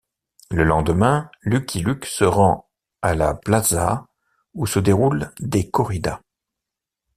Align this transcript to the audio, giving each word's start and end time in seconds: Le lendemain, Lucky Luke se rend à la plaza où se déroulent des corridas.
Le 0.49 0.63
lendemain, 0.63 1.29
Lucky 1.43 1.81
Luke 1.83 2.05
se 2.05 2.23
rend 2.23 2.67
à 3.03 3.13
la 3.13 3.35
plaza 3.35 4.07
où 4.55 4.65
se 4.65 4.79
déroulent 4.79 5.29
des 5.41 5.69
corridas. 5.69 6.21